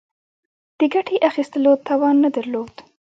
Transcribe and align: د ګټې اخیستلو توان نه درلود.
د 0.79 0.81
ګټې 0.93 1.17
اخیستلو 1.29 1.71
توان 1.87 2.15
نه 2.23 2.29
درلود. 2.35 2.73